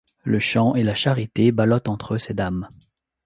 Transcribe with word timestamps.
Le 0.23 0.39
chant 0.39 0.73
et 0.73 0.81
la 0.81 0.95
charité 0.95 1.51
ballottent 1.51 1.87
entre 1.87 2.15
eux 2.15 2.17
ces 2.17 2.33
dames. 2.33 2.67